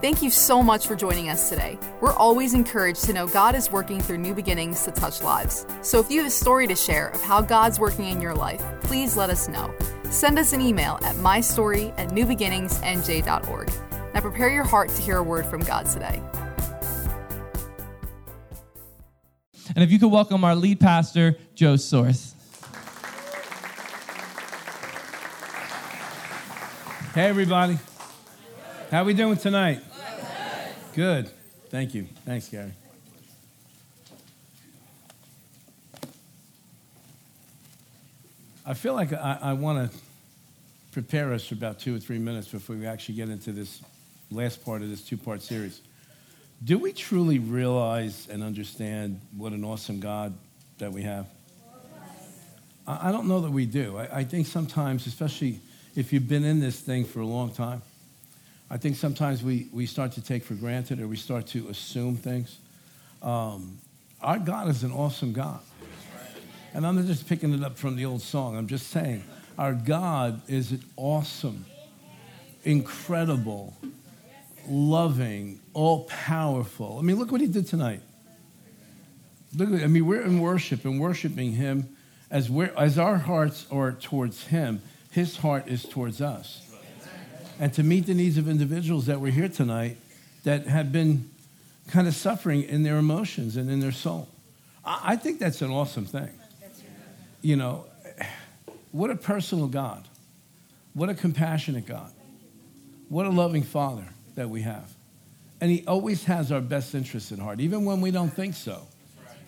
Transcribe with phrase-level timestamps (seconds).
[0.00, 1.78] Thank you so much for joining us today.
[2.00, 5.66] We're always encouraged to know God is working through new beginnings to touch lives.
[5.82, 8.64] So if you have a story to share of how God's working in your life,
[8.82, 9.74] please let us know.
[10.08, 13.70] Send us an email at mystory at newbeginningsnj.org.
[14.14, 16.22] Now prepare your heart to hear a word from God today.
[19.74, 22.34] And if you could welcome our lead pastor, Joe Sorce.
[27.12, 27.78] Hey, everybody.
[28.90, 29.82] How we doing tonight?
[30.94, 31.30] Good.
[31.68, 32.08] Thank you.
[32.24, 32.72] Thanks, Gary.
[38.66, 39.98] I feel like I, I want to
[40.92, 43.80] prepare us for about two or three minutes before we actually get into this
[44.32, 45.80] last part of this two part series.
[46.62, 50.34] Do we truly realize and understand what an awesome God
[50.78, 51.26] that we have?
[52.86, 53.96] I, I don't know that we do.
[53.96, 55.60] I, I think sometimes, especially
[55.94, 57.82] if you've been in this thing for a long time,
[58.72, 62.16] I think sometimes we, we start to take for granted or we start to assume
[62.16, 62.58] things.
[63.20, 63.78] Um,
[64.22, 65.58] our God is an awesome God.
[66.72, 69.24] And I'm not just picking it up from the old song, I'm just saying,
[69.58, 71.64] our God is an awesome,
[72.62, 73.76] incredible,
[74.68, 76.96] loving, all powerful.
[77.00, 78.02] I mean, look what he did tonight.
[79.56, 81.96] Look, I mean, we're in worship and worshiping him
[82.30, 82.48] as,
[82.78, 86.69] as our hearts are towards him, his heart is towards us
[87.60, 89.98] and to meet the needs of individuals that were here tonight
[90.44, 91.28] that have been
[91.88, 94.28] kind of suffering in their emotions and in their soul.
[94.82, 96.30] I think that's an awesome thing.
[97.42, 97.84] You know,
[98.92, 100.08] what a personal God.
[100.94, 102.10] What a compassionate God.
[103.10, 104.90] What a loving Father that we have.
[105.60, 108.86] And He always has our best interests at heart, even when we don't think so.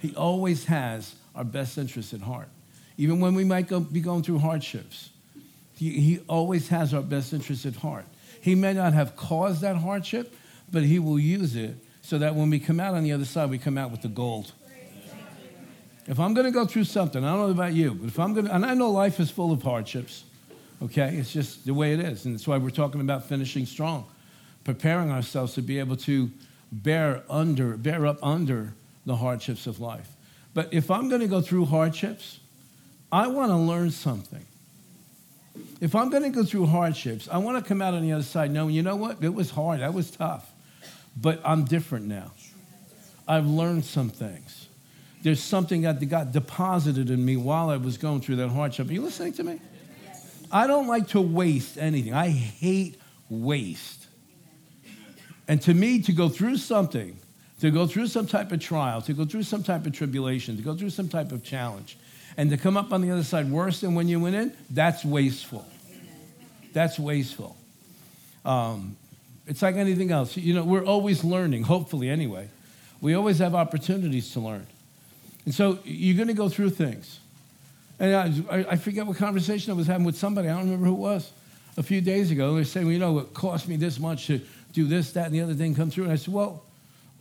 [0.01, 2.49] He always has our best interests at heart.
[2.99, 5.09] Even when we might go, be going through hardships,
[5.83, 8.05] he, he always has our best interests at heart.
[8.41, 10.33] He may not have caused that hardship,
[10.71, 13.51] but He will use it so that when we come out on the other side,
[13.51, 14.53] we come out with the gold.
[16.07, 18.33] If I'm going to go through something, I don't know about you, but if I'm
[18.33, 20.25] going to, and I know life is full of hardships,
[20.83, 21.17] okay?
[21.17, 22.27] It's just the way it is.
[22.27, 24.07] And that's why we're talking about finishing strong,
[24.65, 26.31] preparing ourselves to be able to
[26.73, 28.75] bear under, bear up under
[29.07, 30.11] the hardships of life.
[30.55, 32.41] But if I'm going to go through hardships,
[33.13, 34.45] I want to learn something.
[35.81, 38.23] If I'm going to go through hardships, I want to come out on the other
[38.23, 39.23] side knowing, you know what?
[39.23, 39.81] It was hard.
[39.81, 40.51] That was tough.
[41.21, 42.33] But I'm different now.
[43.29, 44.69] I've learned some things.
[45.23, 48.89] There's something that got deposited in me while I was going through that hardship.
[48.89, 49.61] Are you listening to me?
[50.51, 52.13] I don't like to waste anything.
[52.13, 54.07] I hate waste.
[55.49, 57.17] And to me, to go through something,
[57.61, 60.63] to go through some type of trial, to go through some type of tribulation, to
[60.63, 61.97] go through some type of challenge,
[62.37, 65.05] and to come up on the other side worse than when you went in, that's
[65.05, 65.67] wasteful.
[66.73, 67.57] That's wasteful.
[68.45, 68.97] Um,
[69.47, 70.37] it's like anything else.
[70.37, 72.49] You know, we're always learning, hopefully, anyway.
[73.01, 74.67] We always have opportunities to learn.
[75.45, 77.19] And so you're going to go through things.
[77.99, 80.95] And I, I, forget what conversation I was having with somebody, I don't remember who
[80.95, 81.31] it was,
[81.77, 82.53] a few days ago.
[82.53, 84.41] They were saying, well, you know, it cost me this much to
[84.73, 86.05] do this, that, and the other thing come through.
[86.05, 86.65] And I said, well,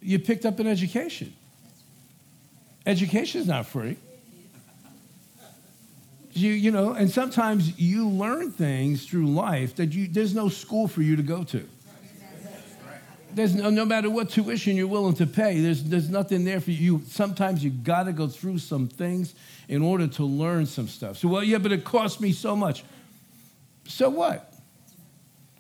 [0.01, 1.33] you picked up an education.
[2.85, 3.97] Education is not free.
[6.33, 10.87] You, you know, and sometimes you learn things through life that you, there's no school
[10.87, 11.67] for you to go to.
[13.33, 16.71] There's no, no matter what tuition you're willing to pay, there's, there's nothing there for
[16.71, 17.01] you.
[17.07, 19.35] Sometimes you got to go through some things
[19.69, 21.17] in order to learn some stuff.
[21.17, 22.83] So, well, yeah, but it cost me so much.
[23.85, 24.53] So what?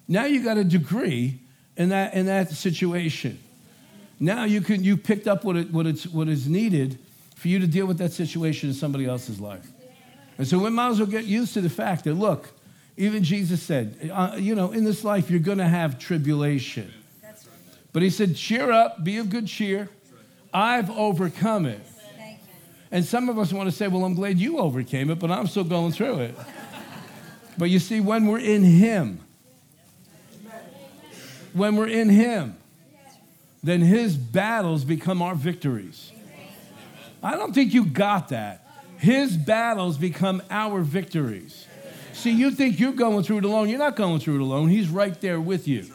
[0.07, 1.39] Now you got a degree
[1.77, 3.39] in that, in that situation.
[4.19, 6.99] Now you can you picked up what, it, what, it's, what is needed
[7.35, 9.65] for you to deal with that situation in somebody else's life.
[10.37, 12.49] And so we might as well get used to the fact that, look,
[12.97, 16.91] even Jesus said, uh, you know, in this life you're going to have tribulation.
[17.93, 19.89] But he said, cheer up, be of good cheer.
[20.53, 21.81] I've overcome it.
[22.91, 25.47] And some of us want to say, well, I'm glad you overcame it, but I'm
[25.47, 26.35] still going through it.
[27.57, 29.21] but you see, when we're in him,
[31.53, 32.57] when we're in him,
[33.63, 36.11] then his battles become our victories.
[37.23, 38.67] I don't think you got that.
[39.01, 41.65] His battles become our victories.
[42.13, 43.67] See, you think you're going through it alone.
[43.67, 44.69] You're not going through it alone.
[44.69, 45.87] He's right there with you.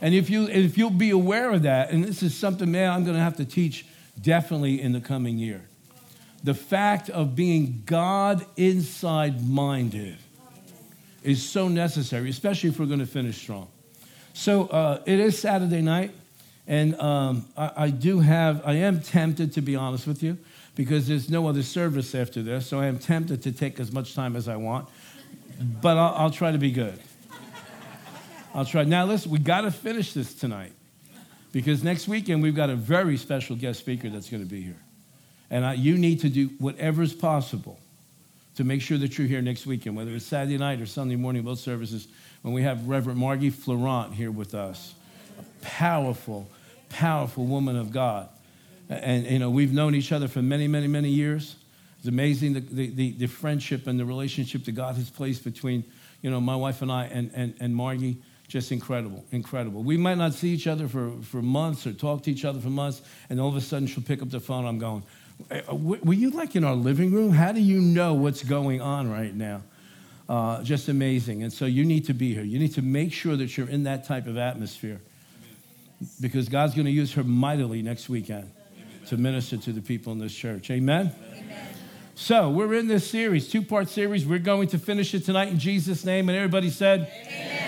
[0.00, 3.04] And if, you, if you'll be aware of that, and this is something, man, I'm
[3.04, 3.84] going to have to teach
[4.18, 5.68] definitely in the coming year.
[6.44, 10.16] The fact of being God inside minded
[11.22, 13.68] is so necessary, especially if we're going to finish strong.
[14.32, 16.12] So uh, it is Saturday night,
[16.66, 20.38] and um, I, I do have, I am tempted, to be honest with you,
[20.76, 24.14] because there's no other service after this, so I am tempted to take as much
[24.14, 24.88] time as I want,
[25.58, 26.98] but I'll, I'll try to be good.
[28.54, 28.84] I'll try.
[28.84, 30.72] Now, listen, we got to finish this tonight.
[31.56, 34.76] Because next weekend, we've got a very special guest speaker that's going to be here.
[35.50, 37.80] And I, you need to do whatever is possible
[38.56, 41.42] to make sure that you're here next weekend, whether it's Saturday night or Sunday morning,
[41.42, 42.08] both services,
[42.42, 44.94] when we have Reverend Margie Florent here with us.
[45.38, 46.50] A powerful,
[46.90, 48.28] powerful woman of God.
[48.88, 51.56] And, you know, we've known each other for many, many, many years.
[51.98, 55.84] It's amazing the, the, the, the friendship and the relationship that God has placed between,
[56.22, 58.18] you know, my wife and I and, and, and Margie.
[58.48, 59.82] Just incredible, incredible.
[59.82, 62.68] We might not see each other for, for months or talk to each other for
[62.68, 64.64] months, and all of a sudden she'll pick up the phone.
[64.66, 65.02] I'm going,
[65.50, 67.32] uh, were you like in our living room?
[67.32, 69.62] How do you know what's going on right now?
[70.28, 71.42] Uh, just amazing.
[71.42, 72.44] And so you need to be here.
[72.44, 75.00] You need to make sure that you're in that type of atmosphere
[76.20, 78.50] because God's going to use her mightily next weekend
[79.06, 80.70] to minister to the people in this church.
[80.70, 81.14] Amen?
[81.32, 81.68] Amen?
[82.14, 84.24] So, we're in this series, two part series.
[84.26, 86.28] We're going to finish it tonight in Jesus' name.
[86.28, 87.66] And everybody said, Amen.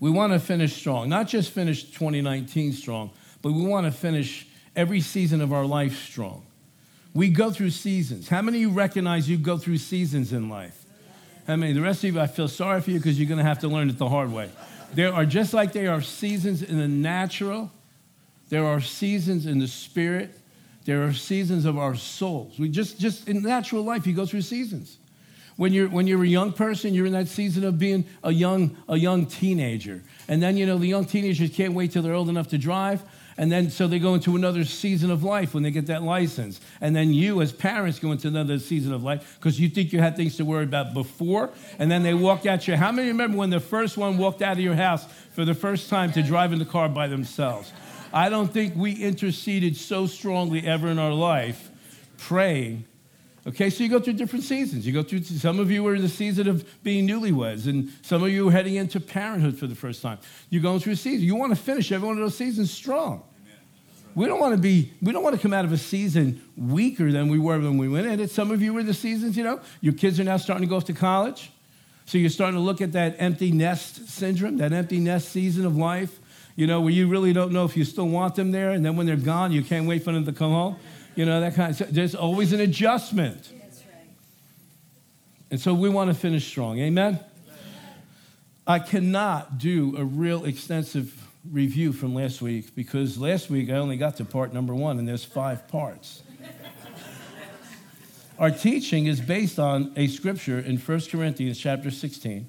[0.00, 3.10] We want to finish strong, not just finish 2019 strong,
[3.42, 6.46] but we want to finish every season of our life strong.
[7.12, 8.28] We go through seasons.
[8.28, 10.84] How many of you recognize you go through seasons in life?
[11.46, 11.72] How many?
[11.72, 13.68] The rest of you, I feel sorry for you because you're going to have to
[13.68, 14.50] learn it the hard way.
[14.94, 17.70] There are just like there are seasons in the natural,
[18.50, 20.36] there are seasons in the spirit.
[20.84, 22.58] There are seasons of our souls.
[22.58, 24.98] We just, just in natural life, you go through seasons.
[25.56, 28.76] When you're, when you're a young person, you're in that season of being a young,
[28.88, 30.02] a young teenager.
[30.26, 33.02] And then, you know, the young teenagers can't wait till they're old enough to drive.
[33.36, 36.60] And then, so they go into another season of life when they get that license.
[36.80, 40.00] And then you, as parents, go into another season of life because you think you
[40.00, 41.50] had things to worry about before.
[41.78, 44.54] And then they walk out your How many remember when the first one walked out
[44.54, 47.72] of your house for the first time to drive in the car by themselves?
[48.12, 51.70] I don't think we interceded so strongly ever in our life
[52.18, 52.84] praying.
[53.46, 54.86] Okay, so you go through different seasons.
[54.86, 58.22] You go through, some of you are in the season of being newlyweds, and some
[58.22, 60.18] of you are heading into parenthood for the first time.
[60.50, 61.26] You're going through a season.
[61.26, 63.22] You want to finish every one of those seasons strong.
[64.14, 67.10] We don't want to be, we don't want to come out of a season weaker
[67.12, 68.30] than we were when we went in it.
[68.30, 70.76] Some of you in the seasons, you know, your kids are now starting to go
[70.76, 71.50] off to college.
[72.06, 75.76] So you're starting to look at that empty nest syndrome, that empty nest season of
[75.76, 76.19] life
[76.60, 78.94] you know, where you really don't know if you still want them there, and then
[78.94, 80.76] when they're gone, you can't wait for them to come home.
[81.16, 83.50] You know, that kind of there's always an adjustment.
[83.62, 84.10] That's right.
[85.50, 86.78] And so we want to finish strong.
[86.78, 87.18] Amen?
[88.66, 93.96] I cannot do a real extensive review from last week because last week I only
[93.96, 96.22] got to part number one, and there's five parts.
[98.38, 102.46] Our teaching is based on a scripture in 1 Corinthians chapter 16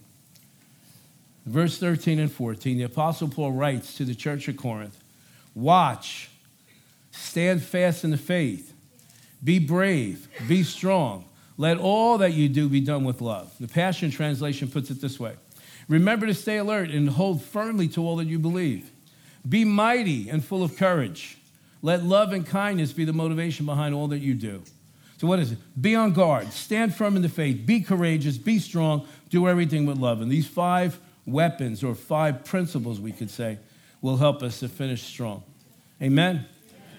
[1.46, 4.98] Verse 13 and 14, the Apostle Paul writes to the church of Corinth
[5.56, 6.30] Watch,
[7.12, 8.74] stand fast in the faith,
[9.44, 11.26] be brave, be strong.
[11.58, 13.54] Let all that you do be done with love.
[13.60, 15.36] The Passion Translation puts it this way
[15.88, 18.90] Remember to stay alert and hold firmly to all that you believe.
[19.48, 21.38] Be mighty and full of courage.
[21.82, 24.62] Let love and kindness be the motivation behind all that you do.
[25.18, 25.58] So, what is it?
[25.80, 29.98] Be on guard, stand firm in the faith, be courageous, be strong, do everything with
[29.98, 30.22] love.
[30.22, 33.58] And these five weapons or five principles, we could say,
[34.02, 35.44] will help us to finish strong.
[36.02, 36.46] Amen?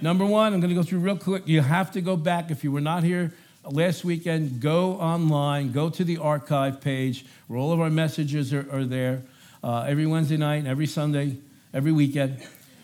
[0.00, 1.46] Number one, I'm going to go through real quick.
[1.46, 2.50] You have to go back.
[2.50, 3.32] If you were not here
[3.64, 8.66] last weekend, go online, go to the archive page where all of our messages are,
[8.72, 9.22] are there
[9.62, 11.36] uh, every Wednesday night, every Sunday,
[11.72, 12.38] every weekend.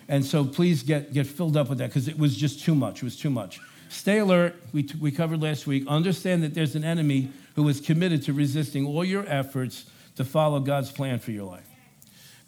[0.08, 3.02] And so please get, get filled up with that because it was just too much.
[3.02, 3.60] It was too much.
[3.88, 4.54] Stay alert.
[4.72, 5.86] We, t- we covered last week.
[5.86, 9.86] Understand that there's an enemy who is committed to resisting all your efforts
[10.18, 11.68] to follow God's plan for your life.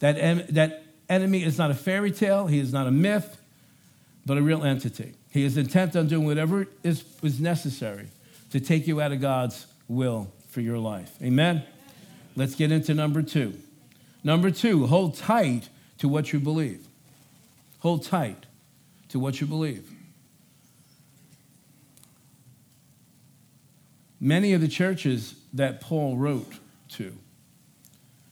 [0.00, 3.40] That, en- that enemy is not a fairy tale, he is not a myth,
[4.26, 5.14] but a real entity.
[5.30, 8.08] He is intent on doing whatever is, is necessary
[8.50, 11.16] to take you out of God's will for your life.
[11.22, 11.62] Amen?
[12.34, 13.54] Let's get into number two.
[14.24, 16.84] Number two, hold tight to what you believe.
[17.78, 18.46] Hold tight
[19.10, 19.88] to what you believe.
[24.18, 26.52] Many of the churches that Paul wrote
[26.90, 27.16] to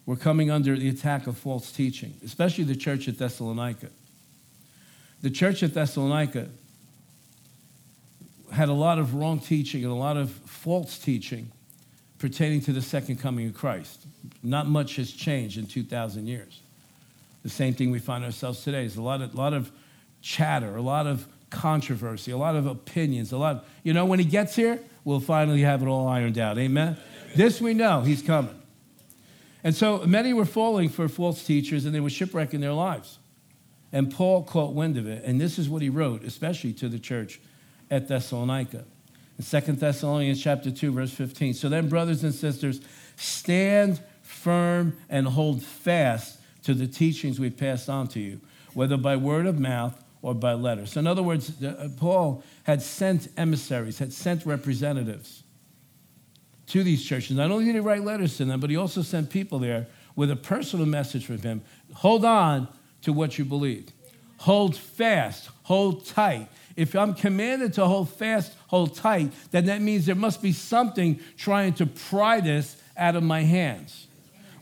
[0.08, 3.90] were coming under the attack of false teaching, especially the church at Thessalonica.
[5.20, 6.48] The church at Thessalonica
[8.50, 11.52] had a lot of wrong teaching and a lot of false teaching
[12.18, 14.06] pertaining to the second coming of Christ.
[14.42, 16.62] Not much has changed in 2,000 years.
[17.42, 19.70] The same thing we find ourselves today is a lot of, lot of
[20.22, 24.18] chatter, a lot of controversy, a lot of opinions, a lot of, you know, when
[24.18, 26.56] he gets here, we'll finally have it all ironed out.
[26.56, 26.96] Amen?
[27.36, 28.57] This we know, he's coming.
[29.64, 33.18] And so many were falling for false teachers and they were shipwrecking their lives.
[33.92, 35.24] And Paul caught wind of it.
[35.24, 37.40] And this is what he wrote, especially to the church
[37.90, 38.84] at Thessalonica.
[39.38, 41.54] In 2 Thessalonians chapter 2, verse 15.
[41.54, 42.80] So then, brothers and sisters,
[43.16, 48.40] stand firm and hold fast to the teachings we've passed on to you,
[48.74, 50.86] whether by word of mouth or by letter.
[50.86, 55.44] So, in other words, uh, Paul had sent emissaries, had sent representatives
[56.68, 57.36] to these churches.
[57.36, 60.30] Not only did he write letters to them, but he also sent people there with
[60.30, 61.62] a personal message from him.
[61.94, 62.68] Hold on
[63.02, 63.90] to what you believe.
[64.38, 66.48] Hold fast, hold tight.
[66.76, 71.18] If I'm commanded to hold fast, hold tight, then that means there must be something
[71.36, 74.06] trying to pry this out of my hands.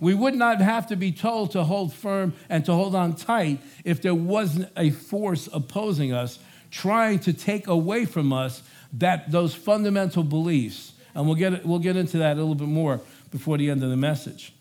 [0.00, 3.60] We would not have to be told to hold firm and to hold on tight
[3.84, 6.38] if there wasn't a force opposing us,
[6.70, 8.62] trying to take away from us
[8.94, 10.92] that those fundamental beliefs.
[11.16, 13.88] And we'll get, we'll get into that a little bit more before the end of
[13.88, 14.52] the message.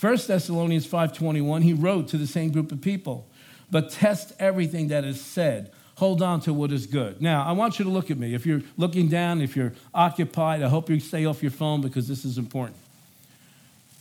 [0.00, 3.28] 1 Thessalonians 5:21, he wrote to the same group of people,
[3.70, 5.70] but test everything that is said.
[5.96, 7.22] Hold on to what is good.
[7.22, 8.34] Now, I want you to look at me.
[8.34, 12.08] If you're looking down, if you're occupied, I hope you stay off your phone because
[12.08, 12.78] this is important.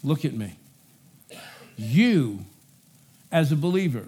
[0.04, 0.56] Look at me.
[1.78, 2.46] You,
[3.32, 4.08] as a believer,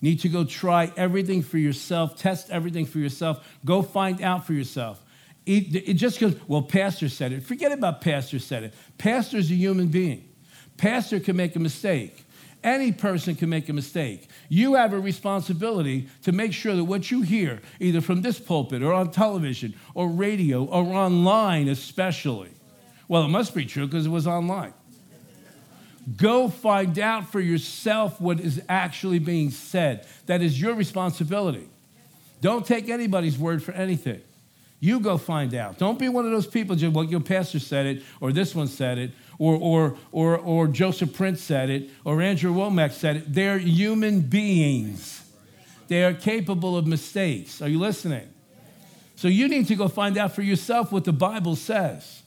[0.00, 4.54] need to go try everything for yourself, test everything for yourself, go find out for
[4.54, 5.00] yourself.
[5.48, 7.42] It, it just goes, well, pastor said it.
[7.42, 8.74] Forget about pastor said it.
[8.98, 10.28] Pastor's a human being.
[10.76, 12.26] Pastor can make a mistake.
[12.62, 14.28] Any person can make a mistake.
[14.50, 18.82] You have a responsibility to make sure that what you hear, either from this pulpit
[18.82, 22.50] or on television or radio or online, especially,
[23.08, 24.74] well, it must be true because it was online.
[26.14, 30.06] Go find out for yourself what is actually being said.
[30.26, 31.70] That is your responsibility.
[32.42, 34.20] Don't take anybody's word for anything.
[34.80, 35.78] You go find out.
[35.78, 38.68] Don't be one of those people just, well, your pastor said it, or this one
[38.68, 43.34] said it, or, or, or, or Joseph Prince said it, or Andrew Wommack said it.
[43.34, 45.24] They're human beings.
[45.88, 47.60] They are capable of mistakes.
[47.60, 48.28] Are you listening?
[49.16, 52.22] So you need to go find out for yourself what the Bible says.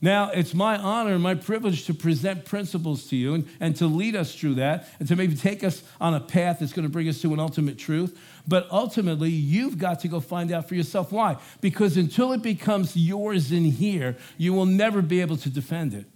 [0.00, 3.86] Now, it's my honor and my privilege to present principles to you and, and to
[3.86, 6.92] lead us through that and to maybe take us on a path that's going to
[6.92, 8.18] bring us to an ultimate truth.
[8.46, 11.12] But ultimately, you've got to go find out for yourself.
[11.12, 11.38] Why?
[11.60, 16.06] Because until it becomes yours in here, you will never be able to defend it.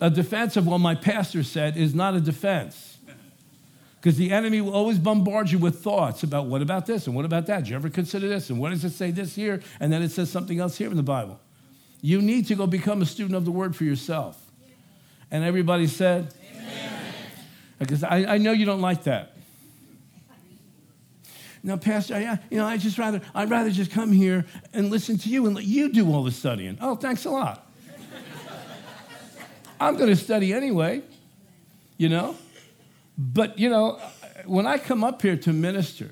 [0.00, 2.98] A defense of what my pastor said is not a defense.
[4.00, 7.26] Because the enemy will always bombard you with thoughts about what about this and what
[7.26, 7.64] about that?
[7.64, 8.48] Did you ever consider this?
[8.48, 9.60] And what does it say this here?
[9.78, 11.38] And then it says something else here in the Bible.
[12.02, 14.40] You need to go become a student of the word for yourself.
[15.30, 16.92] And everybody said, Amen.
[17.78, 19.36] Because I, I know you don't like that.
[21.62, 25.18] Now, Pastor, I, you know, I just rather I'd rather just come here and listen
[25.18, 26.78] to you and let you do all the studying.
[26.80, 27.66] Oh, thanks a lot.
[29.78, 31.02] I'm going to study anyway,
[31.96, 32.36] you know.
[33.16, 34.00] But you know,
[34.46, 36.10] when I come up here to minister,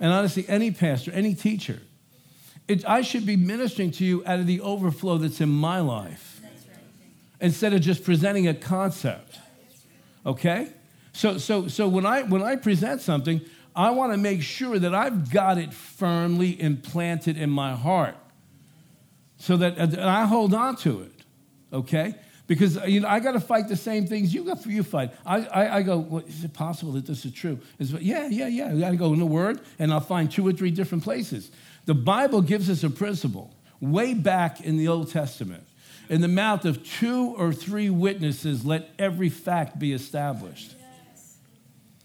[0.00, 1.80] and honestly, any pastor, any teacher,
[2.68, 6.40] it, I should be ministering to you out of the overflow that's in my life
[7.40, 9.38] instead of just presenting a concept.
[10.24, 10.68] Okay?
[11.12, 13.40] So, so, so when, I, when I present something,
[13.74, 18.16] I want to make sure that I've got it firmly implanted in my heart
[19.38, 21.12] so that uh, and I hold on to it.
[21.72, 22.14] Okay?
[22.46, 24.64] Because uh, you know, I got to fight the same things you got.
[24.64, 25.12] You fight.
[25.24, 25.98] I, I, I go.
[25.98, 27.58] Well, is it possible that this is true?
[27.78, 28.68] Is yeah, yeah, yeah.
[28.68, 31.50] I got to go in the Word, and I'll find two or three different places.
[31.86, 35.64] The Bible gives us a principle way back in the Old Testament.
[36.08, 40.74] In the mouth of two or three witnesses, let every fact be established.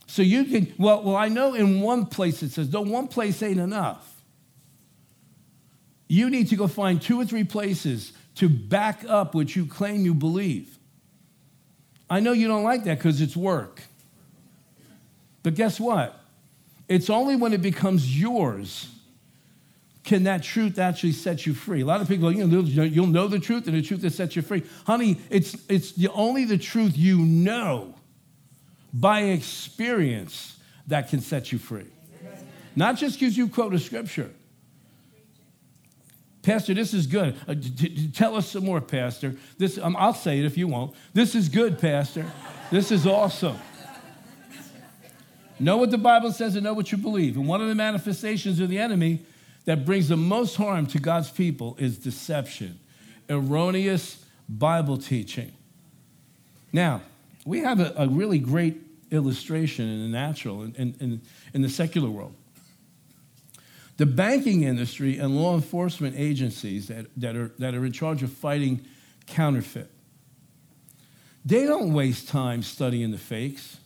[0.07, 3.41] So you can, well, well, I know in one place it says, though one place
[3.41, 4.07] ain't enough.
[6.07, 10.03] You need to go find two or three places to back up what you claim
[10.03, 10.77] you believe.
[12.09, 13.81] I know you don't like that because it's work.
[15.43, 16.19] But guess what?
[16.89, 18.89] It's only when it becomes yours
[20.03, 21.81] can that truth actually set you free?
[21.81, 24.35] A lot of people, you know, you'll know the truth and the truth that sets
[24.35, 24.63] you free.
[24.85, 27.93] Honey, it's, it's the, only the truth you know
[28.93, 31.85] by experience that can set you free.
[32.75, 34.31] Not just because you quote a scripture.
[36.41, 37.35] Pastor, this is good.
[37.47, 37.53] Uh,
[38.13, 39.35] tell us some more, Pastor.
[39.57, 40.95] This, um, I'll say it if you won't.
[41.13, 42.25] This is good, Pastor.
[42.71, 43.57] This is awesome.
[45.59, 47.37] Know what the Bible says and know what you believe.
[47.37, 49.23] And one of the manifestations of the enemy
[49.65, 52.79] that brings the most harm to God's people is deception,
[53.29, 55.51] erroneous Bible teaching.
[56.73, 57.01] Now,
[57.45, 58.77] we have a, a really great
[59.11, 61.21] illustration in the natural and in, in,
[61.53, 62.33] in the secular world.
[63.97, 68.31] The banking industry and law enforcement agencies that, that, are, that are in charge of
[68.31, 68.83] fighting
[69.27, 69.91] counterfeit,
[71.45, 73.77] they don't waste time studying the fakes.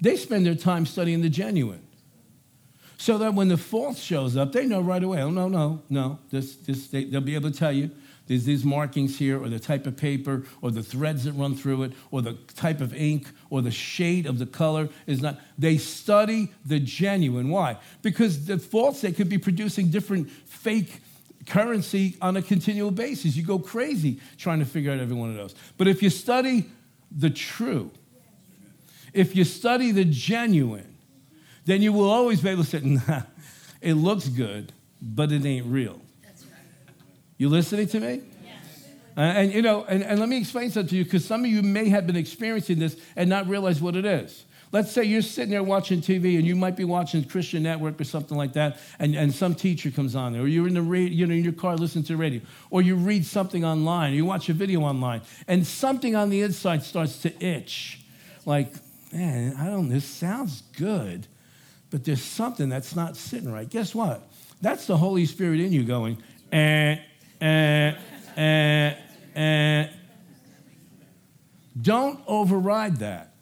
[0.00, 1.82] They spend their time studying the genuine
[3.00, 6.18] so that when the false shows up, they know right away, oh, no, no, no,
[6.28, 7.90] this, this, they, will be able to tell you
[8.26, 11.84] there's these markings here, or the type of paper, or the threads that run through
[11.84, 15.40] it, or the type of ink, or the shade of the color is not.
[15.56, 17.48] They study the genuine.
[17.48, 17.78] Why?
[18.02, 21.00] Because the false, they could be producing different fake
[21.46, 23.34] currency on a continual basis.
[23.34, 25.54] You go crazy trying to figure out every one of those.
[25.78, 26.66] But if you study
[27.10, 27.92] the true,
[29.14, 30.89] if you study the genuine,
[31.70, 33.22] then you will always be able to say, nah,
[33.80, 36.00] it looks good, but it ain't real.
[37.36, 38.22] You listening to me?
[39.16, 41.50] Uh, and you know, and, and let me explain something to you because some of
[41.50, 44.44] you may have been experiencing this and not realize what it is.
[44.72, 48.04] Let's say you're sitting there watching TV and you might be watching Christian Network or
[48.04, 51.12] something like that, and, and some teacher comes on there, or you're in the radio,
[51.12, 54.14] you know, in your car listening to the radio, or you read something online, or
[54.14, 58.00] you watch a video online, and something on the inside starts to itch.
[58.46, 58.72] Like,
[59.12, 61.26] man, I don't, this sounds good,
[61.90, 63.68] but there's something that's not sitting right.
[63.68, 64.28] Guess what?
[64.60, 66.18] That's the Holy Spirit in you going,
[66.52, 66.96] eh,
[67.40, 67.94] eh,
[68.36, 68.94] eh,
[69.34, 69.88] eh.
[71.80, 73.32] Don't override that.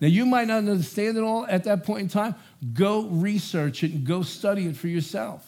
[0.00, 2.34] Now, you might not understand it all at that point in time.
[2.72, 5.44] Go research it and go study it for yourself.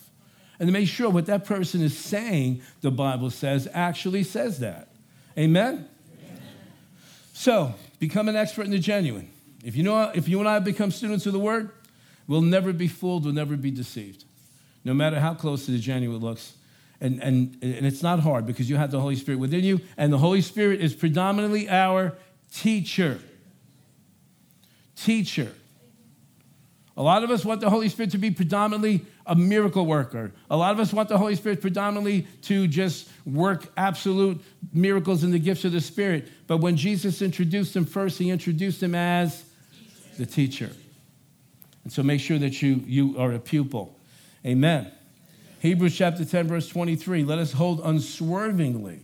[0.59, 4.89] And to make sure what that person is saying, the Bible says, actually says that.
[5.39, 5.89] Amen?
[6.19, 6.43] Amen.
[7.33, 9.31] So, become an expert in the genuine.
[9.65, 11.71] If you, know, if you and I become students of the Word,
[12.31, 14.25] we'll never be fooled, we'll never be deceived.
[14.85, 16.55] No matter how close to the genuine looks.
[17.01, 20.13] And, and, and it's not hard because you have the Holy Spirit within you, and
[20.13, 22.15] the Holy Spirit is predominantly our
[22.53, 23.19] teacher
[24.95, 25.51] teacher.
[26.97, 30.33] A lot of us want the Holy Spirit to be predominantly a miracle worker.
[30.51, 34.41] A lot of us want the Holy Spirit predominantly to just work absolute
[34.73, 36.29] miracles in the gifts of the Spirit.
[36.47, 39.45] But when Jesus introduced him first, he introduced him as
[40.19, 40.71] the teacher.
[41.85, 43.99] And so make sure that you, you are a pupil.
[44.45, 44.91] Amen.
[45.61, 49.01] Hebrews chapter 10, verse 23 let us hold unswervingly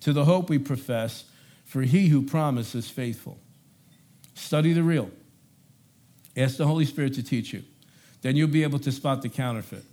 [0.00, 1.24] to the hope we profess,
[1.64, 3.38] for he who promises faithful.
[4.34, 5.10] Study the real.
[6.36, 7.62] Ask the Holy Spirit to teach you.
[8.22, 9.84] Then you'll be able to spot the counterfeit.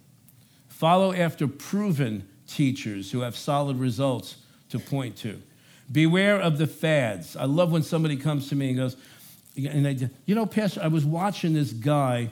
[0.68, 4.38] Follow after proven teachers who have solid results
[4.70, 5.42] to point to.
[5.92, 7.36] Beware of the fads.
[7.36, 8.96] I love when somebody comes to me and goes,
[9.66, 12.30] and they, you know, Pastor, I was watching this guy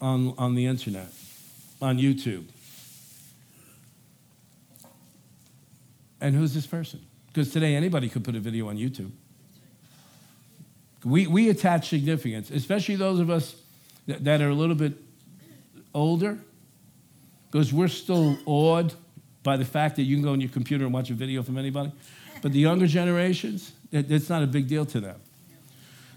[0.00, 1.12] on, on the internet,
[1.80, 2.44] on YouTube.
[6.20, 7.00] And who's this person?
[7.28, 9.10] Because today anybody could put a video on YouTube.
[11.04, 13.54] We, we attach significance, especially those of us
[14.06, 14.94] that, that are a little bit
[15.94, 16.38] older,
[17.50, 18.94] because we're still awed
[19.44, 21.56] by the fact that you can go on your computer and watch a video from
[21.56, 21.92] anybody.
[22.42, 25.20] But the younger generations, it, it's not a big deal to them.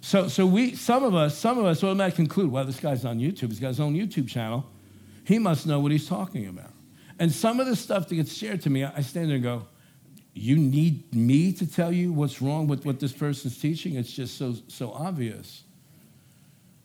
[0.01, 3.19] So, so we, some of us, some of us automatically conclude, well, this guy's on
[3.19, 3.49] YouTube.
[3.49, 4.65] He's got his own YouTube channel.
[5.23, 6.71] He must know what he's talking about.
[7.19, 9.67] And some of the stuff that gets shared to me, I stand there and go,
[10.33, 13.95] you need me to tell you what's wrong with what this person's teaching?
[13.95, 15.63] It's just so, so obvious.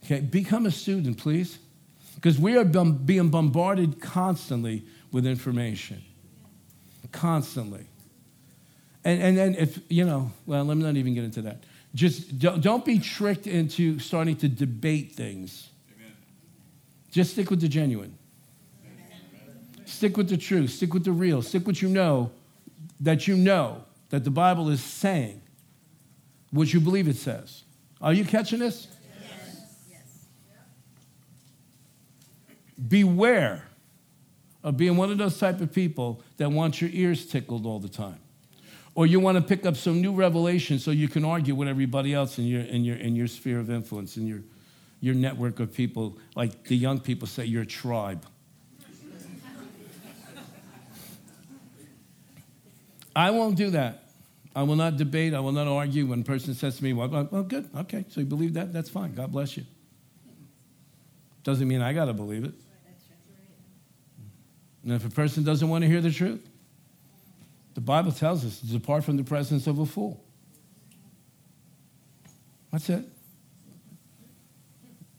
[0.04, 1.58] Okay, become a student, please.
[2.16, 6.02] Because we are being bombarded constantly with information.
[7.12, 7.86] Constantly.
[9.04, 11.64] And, and then if, you know, well, let me not even get into that.
[11.96, 15.70] Just don't, don't be tricked into starting to debate things.
[15.96, 16.12] Amen.
[17.10, 18.18] Just stick with the genuine.
[18.84, 19.86] Amen.
[19.86, 20.72] Stick with the truth.
[20.72, 21.40] Stick with the real.
[21.40, 22.30] Stick what you know
[23.00, 25.40] that you know that the Bible is saying
[26.50, 27.64] what you believe it says.
[28.02, 28.88] Are you catching this?
[29.90, 30.00] Yes.
[32.88, 33.68] Beware
[34.62, 37.88] of being one of those type of people that want your ears tickled all the
[37.88, 38.18] time.
[38.96, 42.14] Or you want to pick up some new revelation so you can argue with everybody
[42.14, 44.40] else in your, in your, in your sphere of influence, in your,
[45.00, 46.18] your network of people.
[46.34, 48.24] Like the young people say, your tribe.
[53.14, 54.04] I won't do that.
[54.54, 55.34] I will not debate.
[55.34, 58.20] I will not argue when a person says to me, well, well good, okay, so
[58.20, 58.72] you believe that?
[58.72, 59.14] That's fine.
[59.14, 59.64] God bless you.
[61.44, 62.54] Doesn't mean I got to believe it.
[64.82, 66.48] And if a person doesn't want to hear the truth,
[67.76, 70.24] the Bible tells us to depart from the presence of a fool.
[72.72, 73.04] That's it.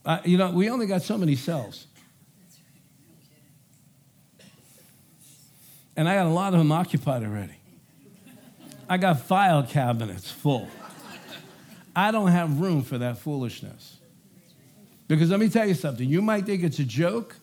[0.04, 1.86] Uh, you know, we only got so many cells.
[5.96, 7.54] And I got a lot of them occupied already.
[8.90, 10.68] I got file cabinets full.
[11.94, 13.98] I don't have room for that foolishness.
[15.06, 17.36] Because let me tell you something, you might think it's a joke,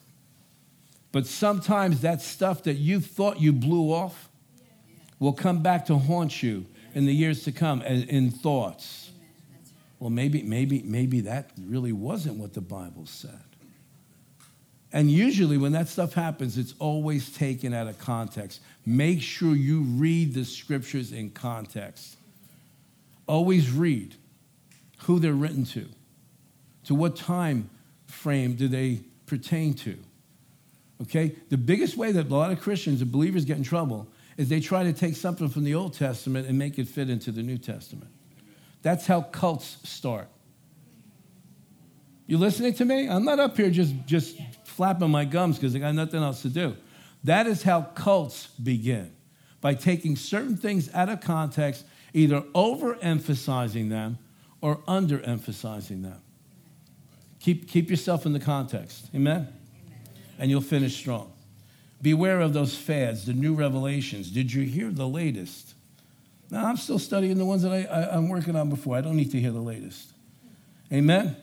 [1.10, 4.28] but sometimes that stuff that you thought you blew off
[5.18, 9.10] will come back to haunt you in the years to come in thoughts.
[9.98, 13.40] Well, maybe, maybe, maybe that really wasn't what the Bible said.
[14.92, 18.60] And usually, when that stuff happens, it's always taken out of context.
[18.84, 22.16] Make sure you read the scriptures in context.
[23.26, 24.14] Always read
[25.00, 25.86] who they're written to,
[26.84, 27.68] to what time
[28.06, 29.98] frame do they pertain to.
[31.02, 31.34] Okay?
[31.48, 34.60] The biggest way that a lot of Christians and believers get in trouble is they
[34.60, 37.58] try to take something from the Old Testament and make it fit into the New
[37.58, 38.10] Testament.
[38.82, 40.28] That's how cults start.
[42.26, 43.08] You listening to me?
[43.08, 46.48] I'm not up here just, just flapping my gums because I got nothing else to
[46.48, 46.76] do.
[47.24, 49.12] That is how cults begin
[49.60, 54.18] by taking certain things out of context, either overemphasizing them
[54.60, 56.20] or underemphasizing them.
[57.40, 59.08] Keep, keep yourself in the context.
[59.14, 59.36] Amen?
[59.36, 59.52] Amen?
[60.38, 61.32] And you'll finish strong.
[62.06, 64.30] Beware of those fads, the new revelations.
[64.30, 65.74] Did you hear the latest?
[66.52, 68.96] Now, I'm still studying the ones that I, I, am working on before.
[68.96, 70.12] I don't need to hear the latest.
[70.92, 71.34] Amen?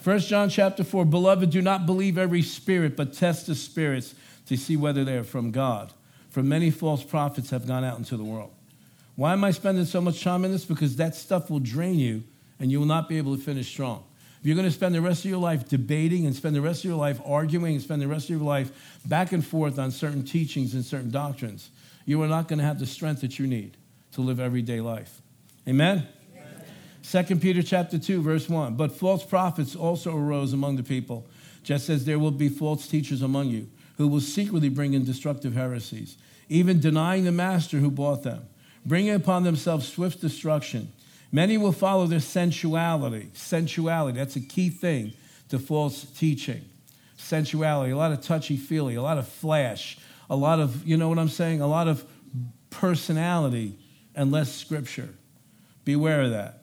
[0.00, 4.14] First John chapter 4 Beloved, do not believe every spirit, but test the spirits
[4.46, 5.92] to see whether they are from God.
[6.30, 8.54] For many false prophets have gone out into the world.
[9.16, 10.64] Why am I spending so much time in this?
[10.64, 12.24] Because that stuff will drain you
[12.58, 14.04] and you will not be able to finish strong.
[14.42, 16.80] If you're going to spend the rest of your life debating and spend the rest
[16.80, 18.72] of your life arguing and spend the rest of your life
[19.06, 21.70] back and forth on certain teachings and certain doctrines,
[22.06, 23.76] you are not going to have the strength that you need
[24.10, 25.22] to live everyday life.
[25.68, 26.08] Amen?
[27.08, 28.74] 2 Peter chapter 2, verse 1.
[28.74, 31.24] But false prophets also arose among the people,
[31.62, 35.54] just as there will be false teachers among you, who will secretly bring in destructive
[35.54, 36.16] heresies,
[36.48, 38.48] even denying the master who bought them,
[38.84, 40.92] bringing upon themselves swift destruction.
[41.32, 43.30] Many will follow their sensuality.
[43.32, 45.14] Sensuality, that's a key thing
[45.48, 46.62] to false teaching.
[47.16, 51.08] Sensuality, a lot of touchy feely, a lot of flash, a lot of, you know
[51.08, 51.62] what I'm saying?
[51.62, 52.04] A lot of
[52.68, 53.78] personality
[54.14, 55.08] and less scripture.
[55.84, 56.62] Beware of that.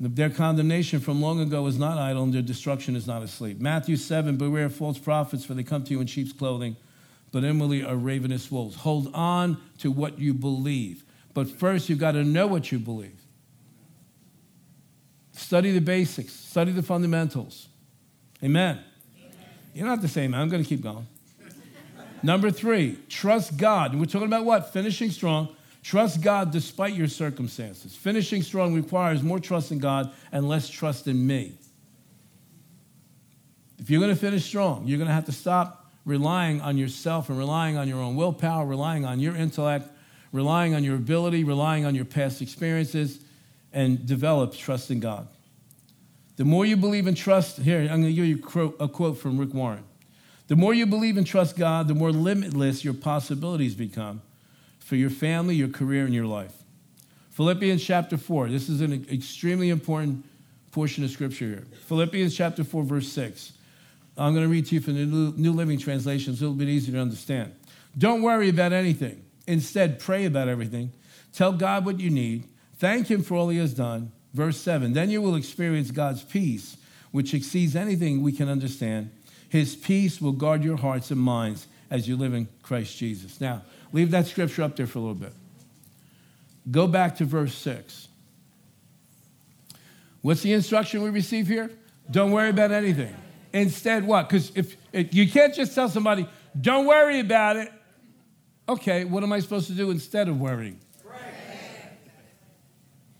[0.00, 3.60] Their condemnation from long ago is not idle, and their destruction is not asleep.
[3.60, 6.76] Matthew 7 Beware of false prophets, for they come to you in sheep's clothing,
[7.32, 8.76] but inwardly are ravenous wolves.
[8.76, 11.04] Hold on to what you believe.
[11.34, 13.17] But first, you've got to know what you believe.
[15.48, 17.68] Study the basics, study the fundamentals.
[18.44, 18.78] Amen.
[19.16, 19.32] Amen.
[19.72, 20.34] You're not the same.
[20.34, 21.06] I'm going to keep going.
[22.22, 23.92] Number three, trust God.
[23.92, 24.74] And we're talking about what?
[24.74, 25.56] Finishing strong.
[25.82, 27.96] Trust God despite your circumstances.
[27.96, 31.54] Finishing strong requires more trust in God and less trust in me.
[33.78, 37.30] If you're going to finish strong, you're going to have to stop relying on yourself
[37.30, 39.88] and relying on your own willpower, relying on your intellect,
[40.30, 43.20] relying on your ability, relying on your past experiences,
[43.72, 45.26] and develop trust in God.
[46.38, 49.38] The more you believe and trust, here, I'm going to give you a quote from
[49.38, 49.82] Rick Warren.
[50.46, 54.22] The more you believe and trust God, the more limitless your possibilities become
[54.78, 56.54] for your family, your career, and your life.
[57.30, 58.50] Philippians chapter 4.
[58.50, 60.24] This is an extremely important
[60.70, 61.66] portion of scripture here.
[61.86, 63.52] Philippians chapter 4, verse 6.
[64.16, 66.34] I'm going to read to you from the New Living Translation.
[66.34, 67.52] A little bit easier to understand.
[67.98, 69.24] Don't worry about anything.
[69.48, 70.92] Instead, pray about everything.
[71.32, 72.44] Tell God what you need.
[72.76, 74.12] Thank Him for all He has done.
[74.34, 74.92] Verse 7.
[74.92, 76.76] Then you will experience God's peace,
[77.10, 79.10] which exceeds anything we can understand.
[79.48, 83.40] His peace will guard your hearts and minds as you live in Christ Jesus.
[83.40, 83.62] Now,
[83.92, 85.32] Leave that scripture up there for a little bit.
[86.70, 88.08] Go back to verse 6.
[90.20, 91.70] What's the instruction we receive here?
[92.10, 93.14] Don't worry about anything.
[93.52, 94.28] Instead, what?
[94.28, 96.28] Because if, if, you can't just tell somebody,
[96.60, 97.72] don't worry about it.
[98.68, 100.78] Okay, what am I supposed to do instead of worrying?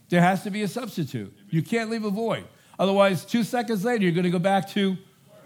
[0.09, 1.33] There has to be a substitute.
[1.49, 2.45] You can't leave a void.
[2.77, 4.97] Otherwise, two seconds later, you're going to go back to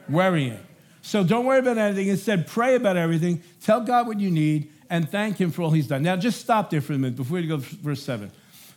[0.10, 0.60] worrying.
[1.02, 2.08] So don't worry about anything.
[2.08, 3.44] Instead, pray about everything.
[3.62, 6.04] Tell God what you need and thank Him for all He's done.
[6.04, 8.32] Now, just stop there for a minute before we go to verse 7.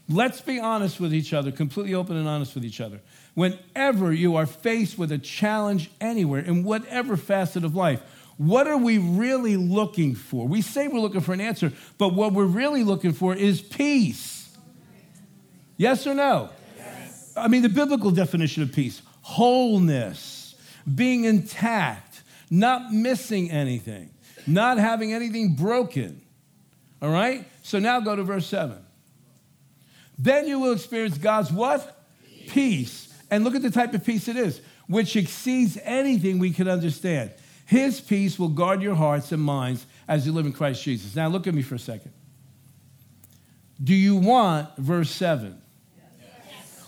[0.09, 3.01] Let's be honest with each other, completely open and honest with each other.
[3.35, 8.01] Whenever you are faced with a challenge anywhere, in whatever facet of life,
[8.39, 10.47] what are we really looking for?
[10.47, 14.36] We say we're looking for an answer, but what we're really looking for is peace.
[15.77, 16.51] Yes or no?
[16.77, 17.33] Yes.
[17.37, 20.55] I mean, the biblical definition of peace wholeness,
[20.95, 24.11] being intact, not missing anything
[24.47, 26.23] not having anything broken.
[27.03, 27.45] All right?
[27.63, 28.79] So now go to verse 7.
[30.19, 32.05] Then you will experience God's what?
[32.25, 32.53] Peace.
[32.53, 33.23] peace.
[33.31, 37.33] And look at the type of peace it is, which exceeds anything we can understand.
[37.67, 41.17] His peace will guard your hearts and minds as you live in Christ Jesus.
[41.17, 42.13] Now look at me for a second.
[43.83, 45.61] Do you want verse 7?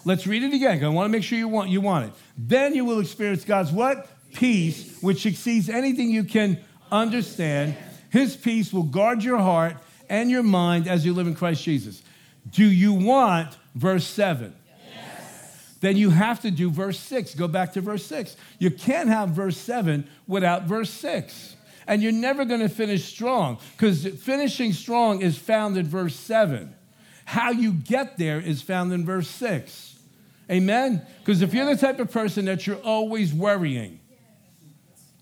[0.08, 0.82] Let's read it again.
[0.82, 2.12] I want to make sure you want you want it.
[2.38, 4.08] Then you will experience God's what?
[4.32, 6.58] Peace, which exceeds anything you can
[6.90, 7.76] understand.
[8.08, 9.76] His peace will guard your heart
[10.08, 12.02] and your mind as you live in Christ Jesus.
[12.50, 14.54] Do you want verse 7?
[14.94, 15.76] Yes.
[15.82, 17.34] then you have to do verse 6.
[17.34, 18.34] Go back to verse 6.
[18.58, 21.54] You can't have verse 7 without verse 6.
[21.86, 26.74] And you're never going to finish strong because finishing strong is found in verse 7.
[27.26, 29.96] How you get there is found in verse 6.
[30.50, 31.02] Amen?
[31.20, 34.00] Because if you're the type of person that you're always worrying,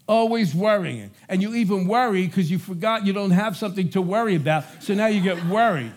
[0.07, 4.37] always worrying, and you even worry because you forgot you don't have something to worry
[4.37, 5.93] about, so now you get worried.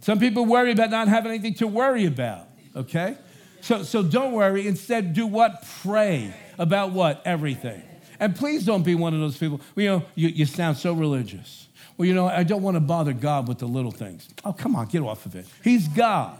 [0.00, 3.18] Some people worry about not having anything to worry about, okay?
[3.60, 4.68] So, so don't worry.
[4.68, 5.66] Instead, do what?
[5.82, 7.22] Pray about what?
[7.24, 7.82] Everything.
[8.20, 11.65] And please don't be one of those people, you know, you, you sound so religious.
[11.96, 14.28] Well, you know, I don't want to bother God with the little things.
[14.44, 15.46] Oh, come on, get off of it.
[15.64, 16.38] He's God.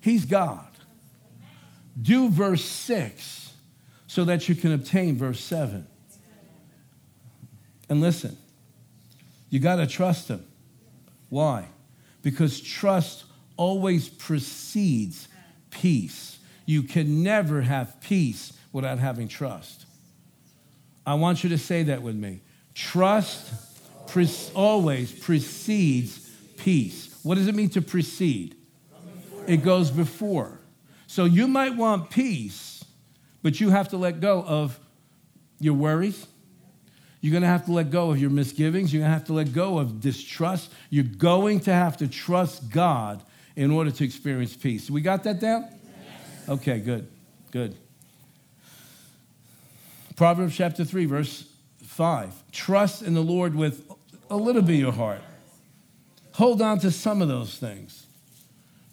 [0.00, 0.66] He's God.
[2.00, 3.52] Do verse 6
[4.06, 5.86] so that you can obtain verse 7.
[7.88, 8.36] And listen,
[9.50, 10.44] you got to trust him.
[11.28, 11.66] Why?
[12.22, 13.24] Because trust
[13.56, 15.28] always precedes
[15.70, 16.38] peace.
[16.66, 19.86] You can never have peace without having trust.
[21.08, 22.42] I want you to say that with me.
[22.74, 23.50] Trust
[24.08, 26.18] pre- always precedes
[26.58, 27.18] peace.
[27.22, 28.56] What does it mean to precede?
[29.46, 30.60] It goes before.
[31.06, 32.84] So you might want peace,
[33.42, 34.78] but you have to let go of
[35.58, 36.26] your worries,
[37.22, 38.92] you're going to have to let go of your misgivings.
[38.92, 40.70] You're going to have to let go of distrust.
[40.90, 43.24] You're going to have to trust God
[43.56, 44.90] in order to experience peace.
[44.90, 45.68] We got that down?
[46.50, 47.10] Okay, good,
[47.50, 47.76] good.
[50.18, 51.48] Proverbs chapter 3, verse
[51.84, 52.34] 5.
[52.52, 53.90] Trust in the Lord with
[54.28, 55.22] a little bit of your heart.
[56.32, 58.06] Hold on to some of those things.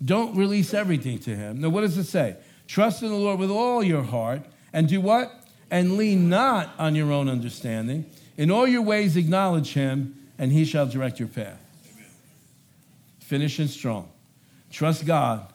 [0.03, 1.59] Don't release everything to Him.
[1.59, 2.38] Now, what does it say?
[2.67, 5.45] Trust in the Lord with all your heart and do what?
[5.71, 8.05] and lean not on your own understanding.
[8.38, 11.59] In all your ways, acknowledge him, and he shall direct your path.
[11.91, 12.05] Amen.
[13.19, 14.09] Finishing strong.
[14.71, 15.51] Trust God.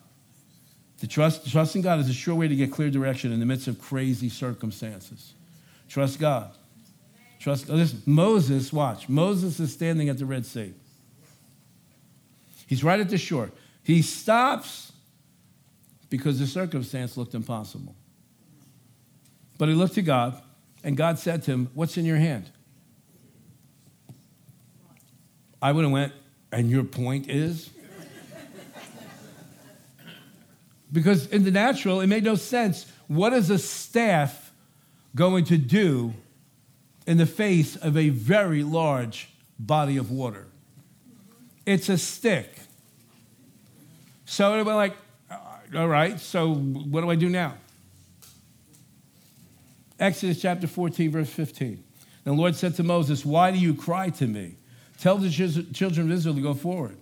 [1.00, 3.68] To trust, trusting God is a sure way to get clear direction in the midst
[3.68, 5.32] of crazy circumstances.
[5.90, 6.52] Trust God.
[7.40, 7.66] Trust.
[7.68, 9.08] Oh, listen, Moses, watch.
[9.08, 10.72] Moses is standing at the Red Sea.
[12.68, 13.50] He's right at the shore.
[13.82, 14.92] He stops
[16.08, 17.96] because the circumstance looked impossible.
[19.58, 20.40] But he looked to God,
[20.84, 22.48] and God said to him, What's in your hand?
[25.60, 26.12] I would have went,
[26.52, 27.68] and your point is?
[30.92, 32.86] because in the natural, it made no sense.
[33.08, 34.49] What is a staff
[35.14, 36.14] going to do
[37.06, 40.46] in the face of a very large body of water?
[41.66, 42.54] It's a stick.
[44.24, 44.96] So it went like,
[45.30, 45.36] uh,
[45.76, 47.54] all right, so what do I do now?
[49.98, 51.84] Exodus chapter 14, verse 15.
[52.24, 54.56] The Lord said to Moses, Why do you cry to me?
[55.00, 55.30] Tell the
[55.72, 56.96] children of Israel to go forward.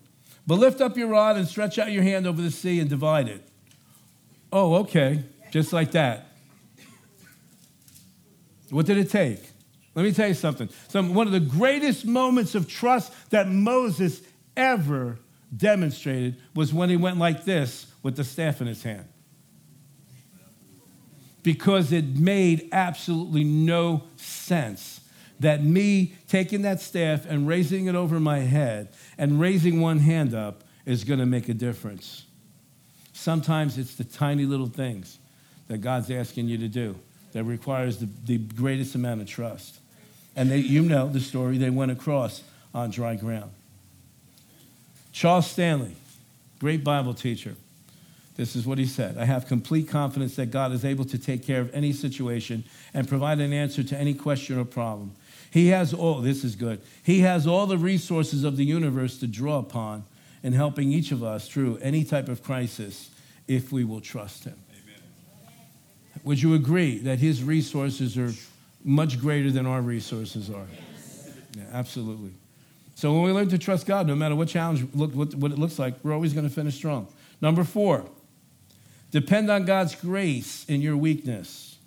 [0.47, 3.29] But lift up your rod and stretch out your hand over the sea and divide
[3.29, 3.47] it.
[4.53, 5.25] Oh, okay.
[5.51, 6.28] Just like that.
[8.71, 9.41] What did it take?
[9.95, 10.69] Let me tell you something.
[10.89, 14.23] Some, one of the greatest moments of trust that Moses
[14.57, 15.19] ever
[15.57, 19.07] demonstrated was when he went like this with the staff in his hand
[21.43, 25.01] because it made absolutely no sense
[25.41, 30.35] that me taking that staff and raising it over my head and raising one hand
[30.35, 32.27] up is going to make a difference.
[33.13, 35.19] Sometimes it's the tiny little things
[35.69, 36.99] that God's asking you to do
[37.33, 39.79] that requires the, the greatest amount of trust.
[40.37, 42.43] And they, you know the story, they went across
[42.75, 43.51] on dry ground.
[45.13, 45.97] Charles Stanley,
[46.61, 47.57] great Bible teacher,
[48.37, 51.45] this is what he said I have complete confidence that God is able to take
[51.45, 52.65] care of any situation
[52.95, 55.13] and provide an answer to any question or problem.
[55.51, 59.27] He has all, this is good, he has all the resources of the universe to
[59.27, 60.05] draw upon
[60.43, 63.11] in helping each of us through any type of crisis
[63.49, 64.57] if we will trust him.
[66.29, 68.35] Would you agree that his resources are
[68.85, 70.67] much greater than our resources are?
[71.57, 72.33] Yeah, absolutely.
[72.97, 75.59] So when we learn to trust God, no matter what challenge, look, what, what it
[75.59, 77.09] looks like, we're always going to finish strong.
[77.41, 78.05] Number four,
[79.11, 81.79] Depend on God's grace in your weakness.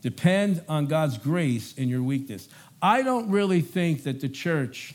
[0.00, 2.48] Depend on God's grace in your weakness.
[2.80, 4.94] I don't really think that the church,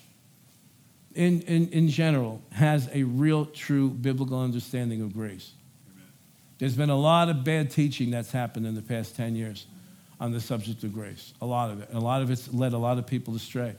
[1.14, 5.52] in, in, in general, has a real, true biblical understanding of grace.
[6.60, 9.66] There's been a lot of bad teaching that's happened in the past 10 years
[10.20, 11.34] on the subject of grace.
[11.42, 11.90] A lot of it.
[11.90, 13.76] And a lot of it's led a lot of people astray.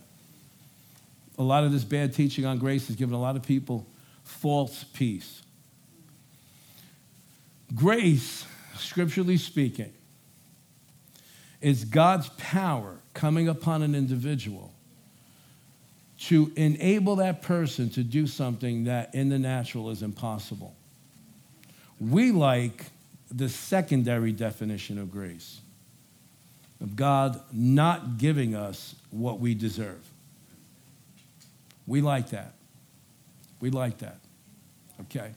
[1.38, 3.86] A lot of this bad teaching on grace has given a lot of people
[4.22, 5.42] false peace.
[7.74, 8.44] Grace,
[8.76, 9.92] scripturally speaking,
[11.60, 14.72] is God's power coming upon an individual
[16.18, 20.76] to enable that person to do something that in the natural is impossible.
[22.00, 22.86] We like
[23.30, 25.60] the secondary definition of grace
[26.80, 30.04] of God not giving us what we deserve.
[31.86, 32.54] We like that.
[33.60, 34.18] We like that.
[35.02, 35.32] Okay?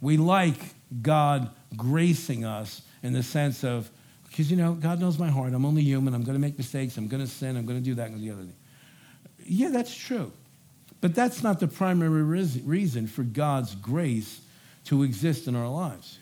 [0.00, 0.58] We like
[1.02, 3.90] God gracing us in the sense of,
[4.28, 5.54] because you know, God knows my heart.
[5.54, 6.14] I'm only human.
[6.14, 6.96] I'm going to make mistakes.
[6.96, 7.56] I'm going to sin.
[7.56, 8.12] I'm going to do that.
[8.12, 8.54] Do the other thing.
[9.44, 10.32] Yeah, that's true.
[11.00, 14.40] But that's not the primary reason for God's grace
[14.84, 16.18] to exist in our lives.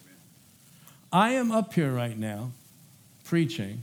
[1.13, 2.51] I am up here right now
[3.25, 3.83] preaching.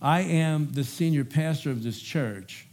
[0.00, 2.66] I am the senior pastor of this church.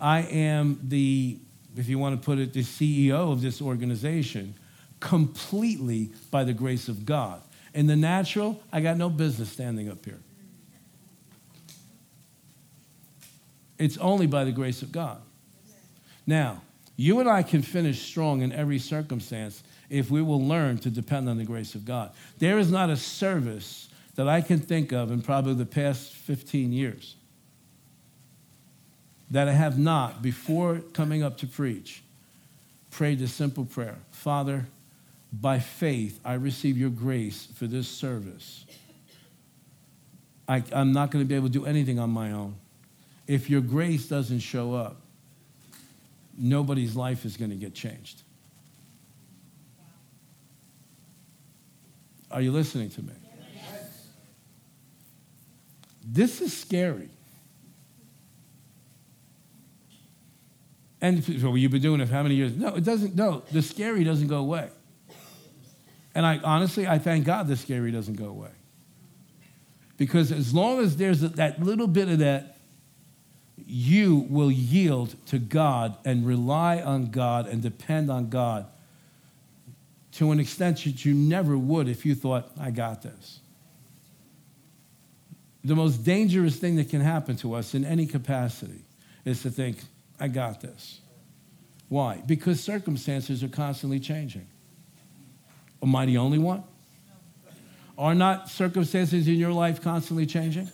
[0.00, 1.38] I am the,
[1.76, 4.54] if you want to put it, the CEO of this organization
[5.00, 7.40] completely by the grace of God.
[7.72, 10.20] In the natural, I got no business standing up here.
[13.78, 15.20] It's only by the grace of God.
[16.26, 16.62] Now,
[16.96, 21.28] you and I can finish strong in every circumstance if we will learn to depend
[21.28, 22.12] on the grace of God.
[22.38, 26.72] There is not a service that I can think of in probably the past 15
[26.72, 27.16] years
[29.30, 32.02] that I have not, before coming up to preach,
[32.90, 34.66] prayed a simple prayer Father,
[35.32, 38.64] by faith, I receive your grace for this service.
[40.46, 42.54] I, am not going to be able to do anything on my own.
[43.26, 44.96] If your grace doesn't show up,
[46.36, 48.22] nobody's life is going to get changed.
[52.34, 53.12] Are you listening to me?
[53.54, 54.08] Yes.
[56.04, 57.08] This is scary.
[61.00, 62.56] And well, you've been doing it for how many years?
[62.56, 63.14] No, it doesn't.
[63.14, 64.68] No, the scary doesn't go away.
[66.16, 68.50] And I honestly, I thank God the scary doesn't go away.
[69.96, 72.56] Because as long as there's that little bit of that,
[73.64, 78.66] you will yield to God and rely on God and depend on God
[80.14, 83.40] to an extent that you never would if you thought, I got this.
[85.64, 88.82] The most dangerous thing that can happen to us in any capacity
[89.24, 89.78] is to think,
[90.20, 91.00] I got this.
[91.88, 92.22] Why?
[92.26, 94.46] Because circumstances are constantly changing.
[95.82, 96.62] Am I the only one?
[97.98, 100.70] Are not circumstances in your life constantly changing?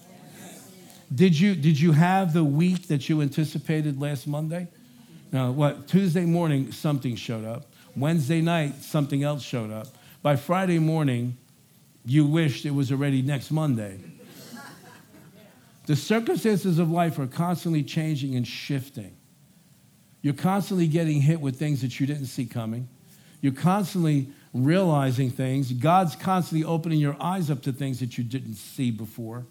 [1.14, 4.68] Did you, did you have the week that you anticipated last Monday?
[5.32, 5.88] No, what?
[5.88, 7.69] Tuesday morning, something showed up.
[7.96, 9.88] Wednesday night, something else showed up.
[10.22, 11.36] By Friday morning,
[12.04, 14.00] you wished it was already next Monday.
[15.86, 19.16] the circumstances of life are constantly changing and shifting.
[20.22, 22.88] You're constantly getting hit with things that you didn't see coming.
[23.40, 25.72] You're constantly realizing things.
[25.72, 29.46] God's constantly opening your eyes up to things that you didn't see before.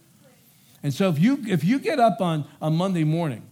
[0.83, 3.43] And so if you if you get up on, a Monday morning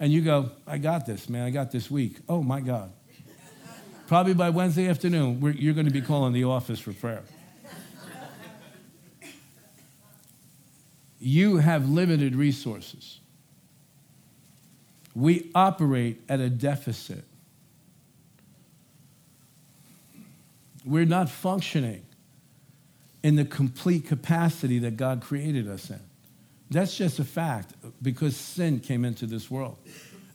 [0.00, 2.18] and you go, I got this, man, I got this week.
[2.28, 2.92] Oh my God.
[4.12, 7.22] Probably by Wednesday afternoon, you're going to be calling the office for prayer.
[11.18, 13.20] you have limited resources.
[15.14, 17.24] We operate at a deficit.
[20.84, 22.04] We're not functioning
[23.22, 26.00] in the complete capacity that God created us in.
[26.70, 27.72] That's just a fact
[28.02, 29.78] because sin came into this world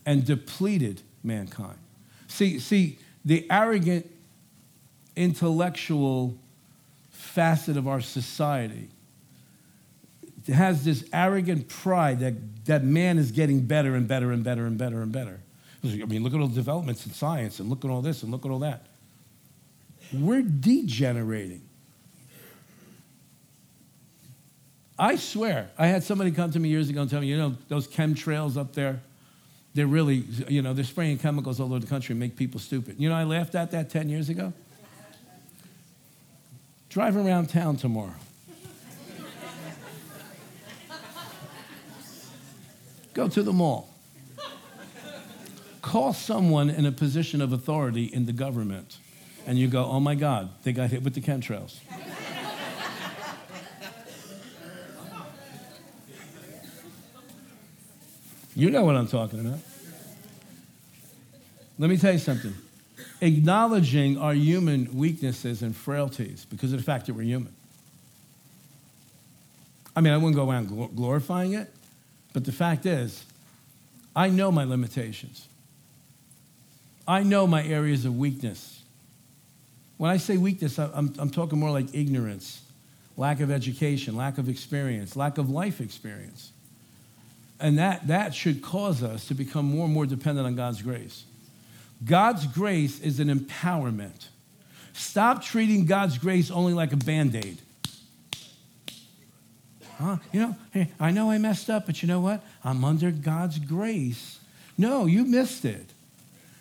[0.04, 1.78] and depleted mankind.
[2.28, 4.10] See, see, the arrogant
[5.18, 6.38] intellectual
[7.10, 8.88] facet of our society
[10.48, 14.78] has this arrogant pride that, that man is getting better and better and better and
[14.78, 15.42] better and better.
[15.84, 18.32] I mean, look at all the developments in science and look at all this and
[18.32, 18.86] look at all that.
[20.14, 21.64] We're degenerating.
[24.98, 27.58] I swear, I had somebody come to me years ago and tell me, you know,
[27.68, 29.02] those chemtrails up there,
[29.78, 32.96] they're really, you know, they're spraying chemicals all over the country and make people stupid.
[32.98, 34.52] You know, I laughed at that 10 years ago.
[36.90, 38.16] Drive around town tomorrow.
[43.14, 43.94] Go to the mall.
[45.84, 48.98] Call someone in a position of authority in the government,
[49.46, 51.76] and you go, oh my God, they got hit with the chemtrails.
[58.58, 59.60] You know what I'm talking about.
[61.78, 62.56] Let me tell you something.
[63.22, 67.54] Acknowledging our human weaknesses and frailties because of the fact that we're human.
[69.96, 71.72] I mean, I wouldn't go around glorifying it,
[72.34, 73.24] but the fact is,
[74.16, 75.48] I know my limitations.
[77.08, 78.82] I know my areas of weakness.
[79.98, 82.64] When I say weakness, I'm, I'm talking more like ignorance,
[83.18, 86.54] lack of education, lack of experience, lack of life experience.
[87.60, 91.24] And that, that should cause us to become more and more dependent on God's grace.
[92.06, 94.28] God's grace is an empowerment.
[94.94, 97.58] Stop treating God's grace only like a band aid.
[99.98, 100.18] Huh?
[100.32, 102.44] You know, hey, I know I messed up, but you know what?
[102.64, 104.40] I'm under God's grace.
[104.78, 105.88] No, you missed it.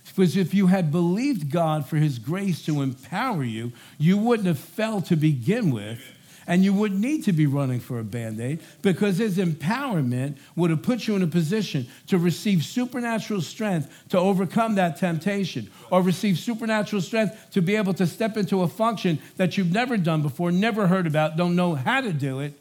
[0.07, 4.59] Because if you had believed God for his grace to empower you, you wouldn't have
[4.59, 6.01] fell to begin with
[6.47, 10.70] and you wouldn't need to be running for a band aid because his empowerment would
[10.70, 16.03] have put you in a position to receive supernatural strength to overcome that temptation or
[16.03, 20.22] receive supernatural strength to be able to step into a function that you've never done
[20.22, 22.53] before, never heard about, don't know how to do it,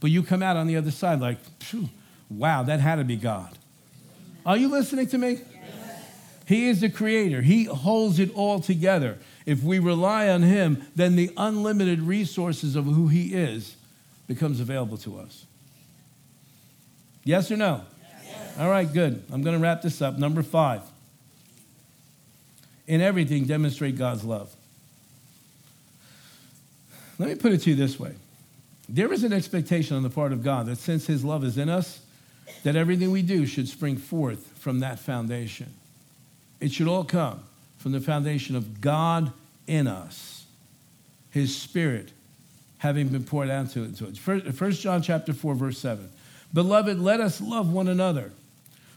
[0.00, 1.38] but you come out on the other side like,
[2.28, 3.56] wow, that had to be God.
[4.44, 5.40] Are you listening to me?
[6.50, 9.18] He is the creator, He holds it all together.
[9.46, 13.76] If we rely on Him, then the unlimited resources of who He is
[14.26, 15.46] becomes available to us.
[17.22, 17.82] Yes or no?
[18.24, 18.58] Yes.
[18.58, 19.22] All right, good.
[19.30, 20.18] I'm going to wrap this up.
[20.18, 20.82] Number five.
[22.88, 24.52] In everything, demonstrate God's love.
[27.20, 28.16] Let me put it to you this way
[28.88, 31.68] there is an expectation on the part of God that since His love is in
[31.68, 32.00] us,
[32.64, 35.74] that everything we do should spring forth from that foundation.
[36.60, 37.40] It should all come
[37.78, 39.32] from the foundation of God
[39.66, 40.44] in us,
[41.30, 42.12] his spirit
[42.78, 44.18] having been poured out to it.
[44.18, 46.08] First John chapter 4, verse 7.
[46.52, 48.32] Beloved, let us love one another.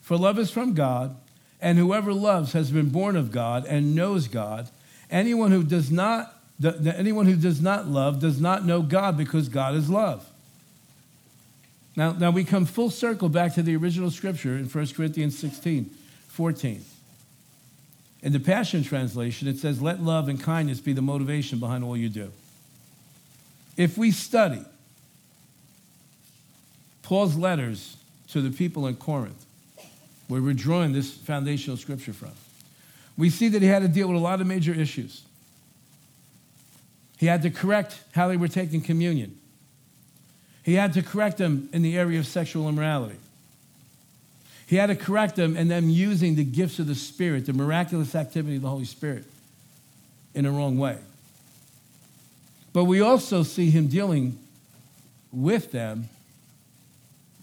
[0.01, 1.16] For love is from God,
[1.61, 4.70] and whoever loves has been born of God and knows God.
[5.09, 6.34] Anyone who does not
[6.95, 10.26] anyone who does not love does not know God because God is love.
[11.95, 15.89] Now, now we come full circle back to the original scripture in 1 Corinthians 16,
[16.28, 16.86] 14.
[18.24, 21.97] In the Passion Translation, it says, Let love and kindness be the motivation behind all
[21.97, 22.32] you do.
[23.76, 24.63] If we study
[27.01, 27.97] Paul's letters
[28.30, 29.45] to the people in Corinth,
[30.30, 32.32] where we're drawing this foundational scripture from,
[33.17, 35.24] we see that he had to deal with a lot of major issues.
[37.17, 39.38] He had to correct how they were taking communion.
[40.63, 43.17] He had to correct them in the area of sexual immorality.
[44.74, 48.15] He had to correct them and them using the gifts of the Spirit, the miraculous
[48.15, 49.24] activity of the Holy Spirit,
[50.34, 50.97] in a wrong way.
[52.74, 54.36] But we also see him dealing
[55.32, 56.09] with them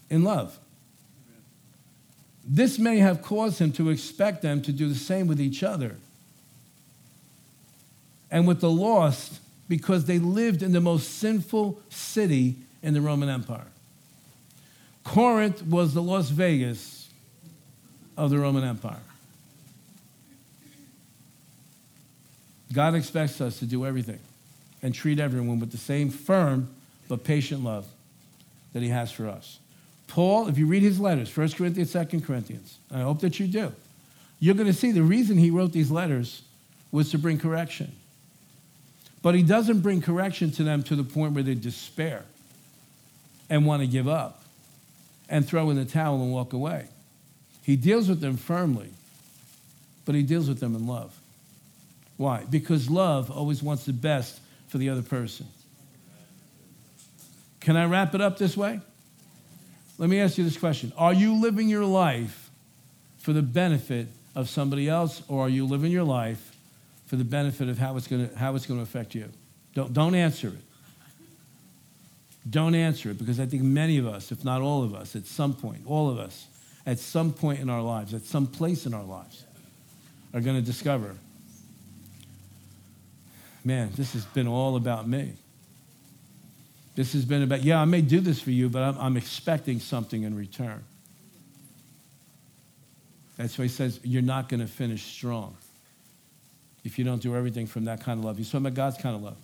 [0.09, 0.59] in love.
[2.45, 5.95] This may have caused him to expect them to do the same with each other
[8.29, 13.29] and with the lost because they lived in the most sinful city in the Roman
[13.29, 13.67] Empire.
[15.05, 17.00] Corinth was the Las Vegas
[18.17, 18.99] of the Roman Empire.
[22.73, 24.19] God expects us to do everything
[24.81, 26.69] and treat everyone with the same firm
[27.07, 27.85] but patient love
[28.73, 29.59] that he has for us.
[30.07, 33.73] Paul, if you read his letters, 1 Corinthians, 2 Corinthians, I hope that you do,
[34.39, 36.41] you're going to see the reason he wrote these letters
[36.91, 37.91] was to bring correction.
[39.21, 42.25] But he doesn't bring correction to them to the point where they despair
[43.49, 44.43] and want to give up
[45.29, 46.87] and throw in the towel and walk away.
[47.61, 48.89] He deals with them firmly,
[50.05, 51.17] but he deals with them in love.
[52.17, 52.43] Why?
[52.49, 55.47] Because love always wants the best for the other person.
[57.59, 58.79] Can I wrap it up this way?
[59.97, 62.49] Let me ask you this question Are you living your life
[63.19, 66.55] for the benefit of somebody else, or are you living your life
[67.05, 69.29] for the benefit of how it's going to, affect you?
[69.75, 70.63] Don't, don't answer it.
[72.49, 75.27] Don't answer it because I think many of us, if not all of us, at
[75.27, 76.47] some point, all of us,
[76.85, 79.45] at some point in our lives, at some place in our lives,
[80.33, 81.15] are going to discover
[83.63, 85.33] man, this has been all about me.
[86.95, 89.79] This has been about, yeah, I may do this for you, but I'm, I'm expecting
[89.79, 90.83] something in return.
[93.37, 95.55] That's why he says you're not going to finish strong
[96.83, 98.37] if you don't do everything from that kind of love.
[98.37, 99.37] He's talking about God's kind of love.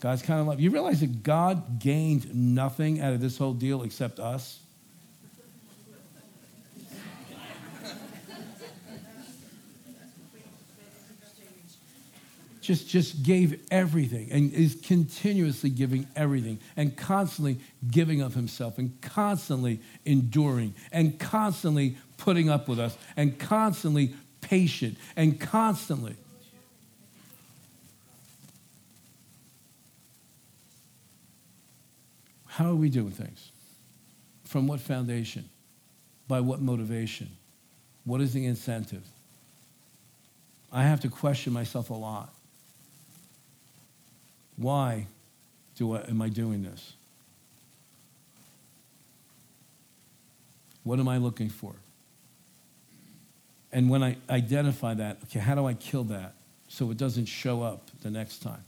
[0.00, 0.60] God's kind of love.
[0.60, 4.60] You realize that God gained nothing out of this whole deal except us?
[12.64, 17.58] Just, just gave everything and is continuously giving everything and constantly
[17.90, 24.96] giving of himself and constantly enduring and constantly putting up with us and constantly patient
[25.14, 26.16] and constantly.
[32.46, 33.50] How are we doing things?
[34.44, 35.48] From what foundation?
[36.28, 37.28] By what motivation?
[38.04, 39.02] What is the incentive?
[40.72, 42.33] I have to question myself a lot.
[44.56, 45.06] Why
[45.76, 46.94] do I, am I doing this?
[50.84, 51.74] What am I looking for?
[53.72, 56.34] And when I identify that, okay, how do I kill that
[56.68, 58.62] so it doesn't show up the next time?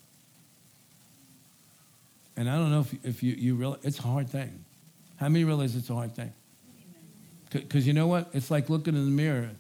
[2.37, 4.65] And I don't know if, if you, you realize, it's a hard thing.
[5.17, 6.33] How many realize it's a hard thing?
[7.51, 8.29] Because you know what?
[8.33, 9.51] It's like looking in the mirror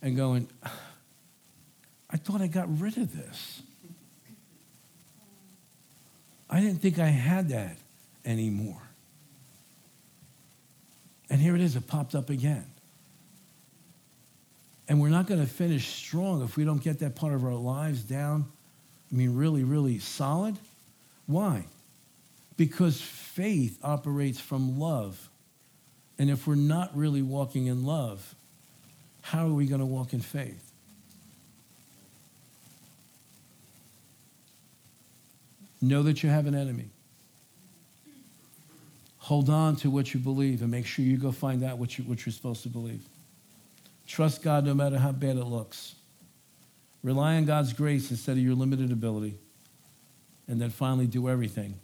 [0.00, 0.48] and going,
[2.10, 3.62] I thought I got rid of this.
[6.50, 7.76] I didn't think I had that
[8.24, 8.82] anymore.
[11.30, 12.64] And here it is, it popped up again.
[14.88, 17.52] And we're not going to finish strong if we don't get that part of our
[17.52, 18.46] lives down,
[19.12, 20.56] I mean, really, really solid.
[21.26, 21.66] Why?
[22.56, 25.28] Because faith operates from love.
[26.18, 28.34] And if we're not really walking in love,
[29.20, 30.67] how are we going to walk in faith?
[35.80, 36.90] Know that you have an enemy.
[39.18, 42.04] Hold on to what you believe and make sure you go find out what, you,
[42.04, 43.02] what you're supposed to believe.
[44.06, 45.94] Trust God no matter how bad it looks.
[47.02, 49.34] Rely on God's grace instead of your limited ability.
[50.48, 51.74] And then finally, do everything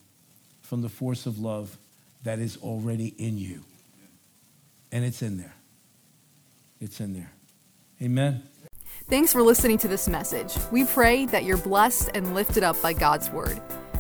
[0.63, 1.77] from the force of love
[2.23, 3.61] that is already in you.
[4.91, 5.55] And it's in there.
[6.81, 7.31] It's in there.
[8.03, 8.43] Amen.
[9.09, 10.55] Thanks for listening to this message.
[10.73, 13.61] We pray that you're blessed and lifted up by God's word.